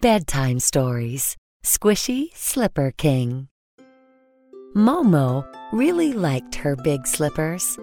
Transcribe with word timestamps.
Bedtime 0.00 0.60
Stories 0.60 1.36
Squishy 1.64 2.28
Slipper 2.32 2.92
King. 2.96 3.48
Momo 4.76 5.44
really 5.72 6.12
liked 6.12 6.54
her 6.54 6.76
big 6.76 7.04
slippers. 7.04 7.76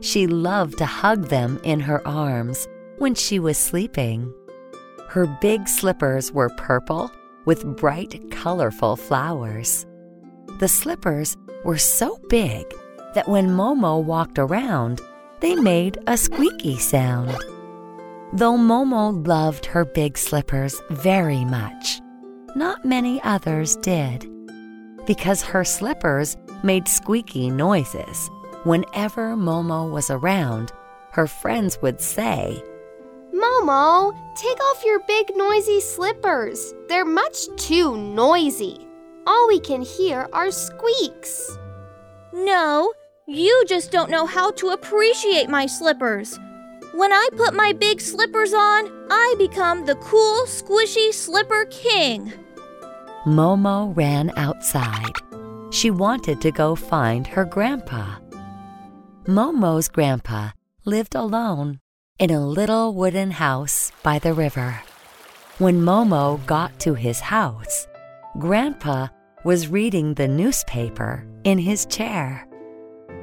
She 0.00 0.26
loved 0.26 0.78
to 0.78 0.86
hug 0.86 1.28
them 1.28 1.60
in 1.64 1.80
her 1.80 2.00
arms 2.08 2.66
when 2.96 3.14
she 3.14 3.38
was 3.38 3.58
sleeping. 3.58 4.32
Her 5.10 5.26
big 5.42 5.68
slippers 5.68 6.32
were 6.32 6.48
purple 6.56 7.10
with 7.44 7.76
bright, 7.76 8.18
colorful 8.30 8.96
flowers. 8.96 9.84
The 10.60 10.68
slippers 10.68 11.36
were 11.66 11.76
so 11.76 12.18
big 12.30 12.64
that 13.12 13.28
when 13.28 13.48
Momo 13.50 14.02
walked 14.02 14.38
around, 14.38 15.02
they 15.40 15.54
made 15.54 15.98
a 16.06 16.16
squeaky 16.16 16.78
sound. 16.78 17.36
Though 18.34 18.58
Momo 18.58 19.26
loved 19.26 19.64
her 19.66 19.86
big 19.86 20.18
slippers 20.18 20.78
very 20.90 21.46
much, 21.46 22.02
not 22.54 22.84
many 22.84 23.22
others 23.22 23.76
did, 23.76 24.28
because 25.06 25.40
her 25.42 25.64
slippers 25.64 26.36
made 26.62 26.88
squeaky 26.88 27.50
noises. 27.50 28.28
Whenever 28.64 29.34
Momo 29.34 29.90
was 29.90 30.10
around, 30.10 30.72
her 31.12 31.26
friends 31.26 31.78
would 31.80 32.02
say, 32.02 32.62
Momo, 33.32 34.12
take 34.36 34.62
off 34.62 34.84
your 34.84 35.00
big 35.06 35.30
noisy 35.34 35.80
slippers. 35.80 36.74
They're 36.88 37.06
much 37.06 37.46
too 37.56 37.96
noisy. 37.96 38.86
All 39.26 39.48
we 39.48 39.58
can 39.58 39.80
hear 39.80 40.28
are 40.34 40.50
squeaks. 40.50 41.56
No, 42.34 42.92
you 43.26 43.64
just 43.66 43.90
don't 43.90 44.10
know 44.10 44.26
how 44.26 44.50
to 44.52 44.68
appreciate 44.68 45.48
my 45.48 45.64
slippers. 45.64 46.38
When 46.98 47.12
I 47.12 47.28
put 47.36 47.54
my 47.54 47.72
big 47.74 48.00
slippers 48.00 48.52
on, 48.52 48.90
I 49.08 49.36
become 49.38 49.86
the 49.86 49.94
cool, 49.94 50.46
squishy 50.46 51.14
slipper 51.14 51.66
king. 51.66 52.32
Momo 53.24 53.96
ran 53.96 54.32
outside. 54.36 55.14
She 55.70 55.92
wanted 55.92 56.40
to 56.40 56.50
go 56.50 56.74
find 56.74 57.24
her 57.28 57.44
grandpa. 57.44 58.16
Momo's 59.26 59.86
grandpa 59.86 60.50
lived 60.86 61.14
alone 61.14 61.78
in 62.18 62.32
a 62.32 62.44
little 62.44 62.92
wooden 62.92 63.30
house 63.30 63.92
by 64.02 64.18
the 64.18 64.34
river. 64.34 64.82
When 65.58 65.80
Momo 65.80 66.44
got 66.46 66.80
to 66.80 66.94
his 66.94 67.20
house, 67.20 67.86
Grandpa 68.40 69.06
was 69.44 69.68
reading 69.68 70.14
the 70.14 70.26
newspaper 70.26 71.24
in 71.44 71.58
his 71.58 71.86
chair. 71.86 72.44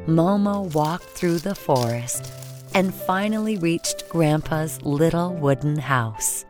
Momo 0.07 0.73
walked 0.73 1.09
through 1.09 1.39
the 1.39 1.55
forest 1.55 2.44
and 2.75 2.93
finally 2.93 3.57
reached 3.57 4.07
Grandpa's 4.09 4.81
little 4.83 5.33
wooden 5.33 5.77
house. 5.77 6.45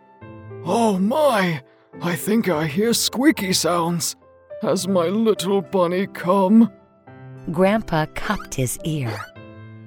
Oh 0.65 0.97
my! 0.97 1.61
I 2.01 2.15
think 2.15 2.49
I 2.49 2.65
hear 2.65 2.93
squeaky 2.93 3.53
sounds. 3.53 4.15
Has 4.61 4.87
my 4.87 5.05
little 5.05 5.61
bunny 5.61 6.07
come? 6.07 6.73
Grandpa 7.51 8.07
cupped 8.15 8.55
his 8.55 8.79
ear. 8.83 9.15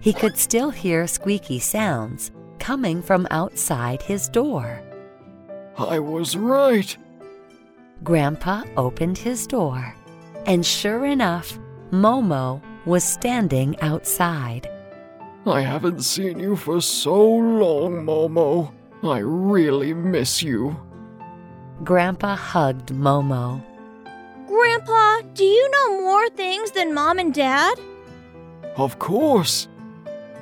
He 0.01 0.13
could 0.13 0.39
still 0.39 0.71
hear 0.71 1.09
squeaky 1.09 1.59
sounds 1.59 2.31
coming 2.61 3.03
from 3.03 3.27
outside 3.33 4.01
his 4.01 4.29
door. 4.29 4.81
I 5.77 5.99
was 5.99 6.37
right. 6.37 6.97
Grandpa 8.05 8.63
opened 8.77 9.19
his 9.19 9.45
door, 9.47 9.93
and 10.47 10.65
sure 10.65 11.05
enough, 11.05 11.59
Momo 11.91 12.63
was 12.87 13.03
standing 13.03 13.79
outside. 13.81 14.69
I 15.51 15.63
haven't 15.63 16.03
seen 16.03 16.39
you 16.39 16.57
for 16.57 16.81
so 16.81 17.15
long, 17.15 18.05
Momo. 18.05 18.73
I 19.03 19.19
really 19.19 19.95
miss 19.95 20.43
you. 20.43 20.77
Grandpa 21.85 22.37
hugged 22.37 22.93
Momo. 22.93 23.63
Grandpa, 24.47 25.21
do 25.35 25.45
you 25.45 25.71
know 25.71 26.03
more 26.03 26.29
things 26.31 26.73
than 26.73 26.93
Mom 26.93 27.19
and 27.19 27.33
Dad? 27.33 27.79
Of 28.77 28.99
course. 28.99 29.69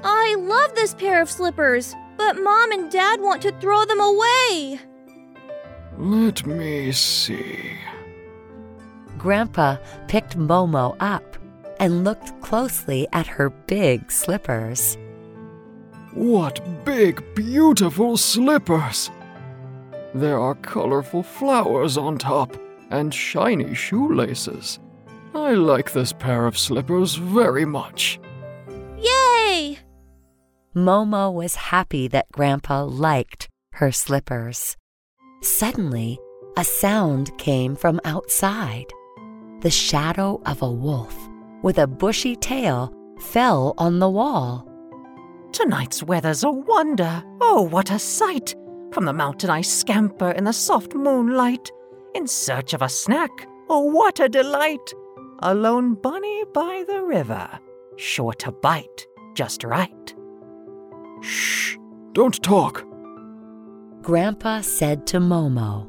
I 0.02 0.36
love 0.38 0.74
this 0.74 0.94
pair 0.94 1.20
of 1.20 1.30
slippers, 1.30 1.94
but 2.16 2.42
Mom 2.42 2.72
and 2.72 2.90
Dad 2.90 3.20
want 3.20 3.42
to 3.42 3.52
throw 3.60 3.84
them 3.84 4.00
away. 4.00 4.80
Let 5.98 6.46
me 6.46 6.92
see. 6.92 7.78
Grandpa 9.18 9.76
picked 10.08 10.38
Momo 10.38 10.96
up 11.00 11.36
and 11.80 12.04
looked 12.04 12.40
closely 12.40 13.06
at 13.12 13.26
her 13.26 13.50
big 13.50 14.10
slippers. 14.10 14.96
What 16.12 16.60
big, 16.84 17.22
beautiful 17.34 18.16
slippers! 18.16 19.10
There 20.14 20.38
are 20.38 20.54
colorful 20.54 21.22
flowers 21.22 21.98
on 21.98 22.16
top 22.16 22.56
and 22.90 23.12
shiny 23.12 23.74
shoelaces. 23.74 24.78
I 25.34 25.52
like 25.52 25.92
this 25.92 26.12
pair 26.12 26.46
of 26.46 26.58
slippers 26.58 27.16
very 27.16 27.66
much. 27.66 28.18
Yay! 28.98 29.78
Momo 30.74 31.32
was 31.32 31.54
happy 31.54 32.08
that 32.08 32.32
Grandpa 32.32 32.84
liked 32.84 33.48
her 33.72 33.92
slippers. 33.92 34.76
Suddenly, 35.42 36.18
a 36.56 36.64
sound 36.64 37.36
came 37.36 37.76
from 37.76 38.00
outside. 38.04 38.86
The 39.60 39.70
shadow 39.70 40.40
of 40.46 40.62
a 40.62 40.70
wolf 40.70 41.14
with 41.66 41.78
a 41.78 41.86
bushy 41.88 42.36
tail 42.36 42.94
fell 43.18 43.74
on 43.76 43.98
the 43.98 44.08
wall. 44.08 44.64
Tonight's 45.50 46.00
weather's 46.00 46.44
a 46.44 46.50
wonder. 46.50 47.24
Oh, 47.40 47.62
what 47.62 47.90
a 47.90 47.98
sight! 47.98 48.54
From 48.92 49.04
the 49.04 49.12
mountain 49.12 49.50
I 49.50 49.62
scamper 49.62 50.30
in 50.30 50.44
the 50.44 50.52
soft 50.52 50.94
moonlight, 50.94 51.72
in 52.14 52.28
search 52.28 52.72
of 52.72 52.82
a 52.82 52.88
snack. 52.88 53.48
Oh, 53.68 53.80
what 53.80 54.20
a 54.20 54.28
delight! 54.28 54.94
A 55.40 55.52
lone 55.56 55.94
bunny 55.94 56.44
by 56.54 56.84
the 56.86 57.02
river, 57.02 57.48
sure 57.96 58.34
to 58.34 58.52
bite 58.52 59.04
just 59.34 59.64
right. 59.64 60.14
Shh! 61.20 61.76
Don't 62.12 62.40
talk. 62.44 62.84
Grandpa 64.02 64.60
said 64.60 65.04
to 65.08 65.18
Momo. 65.18 65.88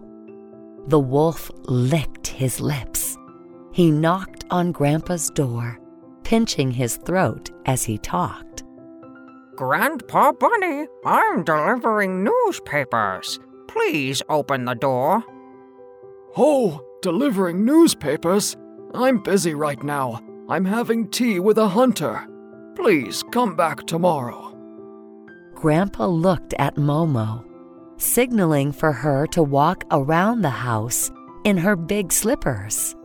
The 0.88 0.99
wolf 0.99 1.51
licked 1.65 2.25
his 2.25 2.59
lips. 2.59 3.15
He 3.73 3.91
knocked 3.91 4.36
on 4.49 4.71
Grandpa's 4.71 5.29
door, 5.29 5.79
pinching 6.23 6.71
his 6.71 6.97
throat 6.97 7.51
as 7.65 7.83
he 7.83 7.97
talked. 7.97 8.63
Grandpa 9.55 10.33
Bunny, 10.33 10.87
I'm 11.05 11.43
delivering 11.43 12.23
newspapers. 12.23 13.39
Please 13.67 14.21
open 14.29 14.65
the 14.65 14.75
door. 14.75 15.23
Oh, 16.35 16.81
delivering 17.01 17.65
newspapers? 17.65 18.55
I'm 18.93 19.23
busy 19.23 19.53
right 19.53 19.81
now. 19.81 20.21
I'm 20.49 20.65
having 20.65 21.09
tea 21.09 21.39
with 21.39 21.57
a 21.57 21.67
hunter. 21.69 22.27
Please 22.75 23.23
come 23.31 23.55
back 23.55 23.87
tomorrow. 23.87 24.53
Grandpa 25.55 26.05
looked 26.05 26.53
at 26.59 26.75
Momo, 26.75 27.43
signaling 27.97 28.71
for 28.71 28.91
her 28.91 29.25
to 29.27 29.41
walk 29.41 29.83
around 29.91 30.41
the 30.41 30.50
house 30.50 31.11
in 31.43 31.57
her 31.57 31.75
big 31.75 32.11
slippers. 32.11 32.95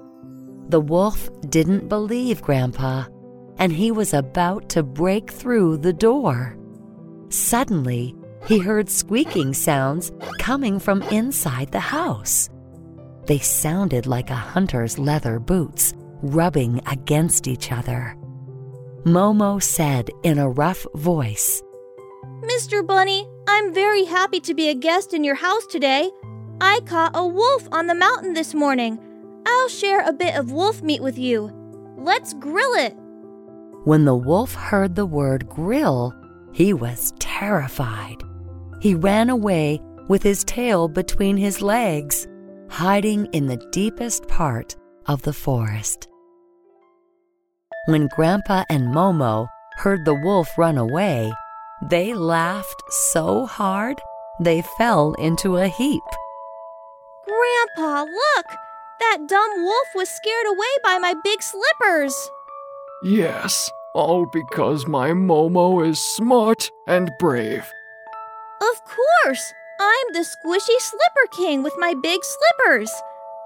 The 0.69 0.81
wolf 0.81 1.31
didn't 1.49 1.89
believe 1.89 2.43
Grandpa, 2.43 3.05
and 3.59 3.73
he 3.73 3.91
was 3.91 4.15
about 4.15 4.69
to 4.71 4.83
break 4.83 5.31
through 5.31 5.79
the 5.79 5.93
door. 5.93 6.57
Suddenly, 7.29 8.15
he 8.47 8.59
heard 8.59 8.91
squeaking 8.91 9.55
sounds 9.55 10.13
coming 10.39 10.79
from 10.79 11.03
inside 11.05 11.71
the 11.71 11.81
house. 11.81 12.51
They 13.27 13.39
sounded 13.39 14.07
like 14.07 14.31
a 14.31 14.35
hunter's 14.35 14.99
leather 14.99 15.39
boots 15.39 15.95
rubbing 16.23 16.81
against 16.87 17.47
each 17.47 17.71
other. 17.71 18.17
Momo 19.05 19.63
said 19.63 20.11
in 20.23 20.39
a 20.39 20.49
rough 20.49 20.87
voice, 20.95 21.63
Mr. 22.43 22.87
Bunny, 22.87 23.29
I'm 23.49 23.73
very 23.73 24.05
happy 24.05 24.41
to 24.41 24.55
be 24.55 24.69
a 24.69 24.75
guest 24.75 25.15
in 25.15 25.25
your 25.25 25.35
house 25.35 25.67
today. 25.67 26.11
I 26.61 26.81
caught 26.87 27.13
a 27.15 27.27
wolf 27.27 27.69
on 27.73 27.87
the 27.87 27.95
mountain 27.95 28.35
this 28.35 28.55
morning. 28.55 28.99
I'll 29.47 29.69
share 29.69 30.07
a 30.07 30.13
bit 30.13 30.35
of 30.37 30.53
wolf 30.53 30.83
meat 30.83 31.03
with 31.03 31.19
you. 31.19 31.51
Let's 31.97 32.35
grill 32.35 32.75
it. 32.75 32.97
When 33.85 34.05
the 34.05 34.17
wolf 34.17 34.55
heard 34.55 34.95
the 34.95 35.07
word 35.07 35.49
grill, 35.49 36.15
he 36.53 36.73
was 36.73 37.13
terrified. 37.19 38.23
He 38.81 38.95
ran 38.95 39.31
away 39.31 39.81
with 40.09 40.23
his 40.23 40.45
tail 40.45 40.89
between 40.89 41.37
his 41.37 41.63
legs, 41.63 42.27
hiding 42.69 43.27
in 43.27 43.47
the 43.47 43.65
deepest 43.73 44.29
part 44.29 44.77
of 45.07 45.23
the 45.23 45.33
forest. 45.33 46.09
When 47.87 48.09
Grandpa 48.15 48.65
and 48.71 48.89
Momo 48.95 49.49
heard 49.79 50.05
the 50.05 50.15
wolf 50.15 50.49
run 50.57 50.79
away, 50.79 51.33
they 51.91 52.15
laughed 52.15 52.83
so 52.89 53.47
hard 53.47 54.01
they 54.41 54.63
fell 54.79 55.15
into 55.15 55.57
a 55.57 55.69
heap. 55.69 56.03
Grandpa, 57.27 58.05
look! 58.05 58.47
That 59.03 59.27
dumb 59.27 59.65
wolf 59.65 59.89
was 59.97 60.09
scared 60.09 60.47
away 60.47 60.75
by 60.85 60.97
my 60.99 61.13
big 61.25 61.43
slippers. 61.43 62.15
Yes, 63.03 63.69
all 63.95 64.27
because 64.33 64.87
my 64.87 65.11
Momo 65.11 65.85
is 65.85 65.99
smart 65.99 66.71
and 66.87 67.11
brave. 67.19 67.69
Of 68.61 68.77
course! 68.85 69.53
I'm 69.81 70.13
the 70.13 70.21
squishy 70.21 70.79
slipper 70.79 71.27
king 71.37 71.65
with 71.65 71.75
my 71.79 71.95
big 72.01 72.21
slippers. 72.23 72.93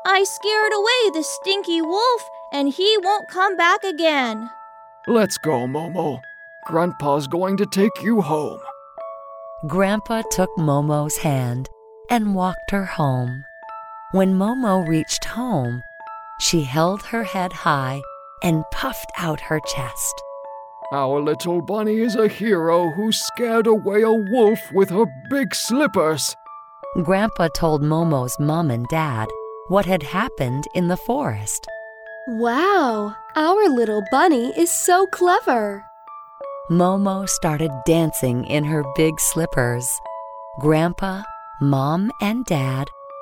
I 0.04 0.24
scared 0.24 0.72
away 0.74 1.10
the 1.14 1.22
stinky 1.24 1.80
wolf, 1.80 2.28
and 2.52 2.68
he 2.68 2.98
won't 3.02 3.30
come 3.30 3.56
back 3.56 3.82
again. 3.82 4.50
Let's 5.06 5.38
go, 5.38 5.66
Momo. 5.66 6.20
Grandpa's 6.66 7.26
going 7.26 7.56
to 7.56 7.66
take 7.66 8.02
you 8.02 8.20
home. 8.20 8.60
Grandpa 9.66 10.22
took 10.30 10.50
Momo's 10.58 11.16
hand 11.16 11.70
and 12.10 12.34
walked 12.34 12.72
her 12.72 12.84
home. 12.84 13.45
When 14.16 14.38
Momo 14.38 14.88
reached 14.88 15.26
home, 15.26 15.82
she 16.40 16.62
held 16.62 17.02
her 17.02 17.22
head 17.22 17.52
high 17.52 18.00
and 18.42 18.64
puffed 18.72 19.12
out 19.18 19.42
her 19.42 19.60
chest. 19.60 20.22
Our 20.90 21.20
little 21.20 21.60
bunny 21.60 21.98
is 21.98 22.16
a 22.16 22.26
hero 22.26 22.92
who 22.92 23.12
scared 23.12 23.66
away 23.66 24.00
a 24.00 24.10
wolf 24.10 24.72
with 24.72 24.88
her 24.88 25.04
big 25.28 25.54
slippers. 25.54 26.34
Grandpa 27.02 27.48
told 27.48 27.82
Momo's 27.82 28.34
mom 28.40 28.70
and 28.70 28.86
dad 28.88 29.28
what 29.68 29.84
had 29.84 30.02
happened 30.02 30.64
in 30.74 30.88
the 30.88 30.96
forest. 30.96 31.66
Wow, 32.26 33.14
our 33.36 33.68
little 33.68 34.02
bunny 34.10 34.58
is 34.58 34.70
so 34.70 35.06
clever. 35.08 35.84
Momo 36.70 37.28
started 37.28 37.70
dancing 37.84 38.46
in 38.46 38.64
her 38.64 38.82
big 38.96 39.20
slippers. 39.20 39.86
Grandpa, 40.62 41.22
Mom, 41.60 42.10
and 42.22 42.46
Dad 42.46 42.88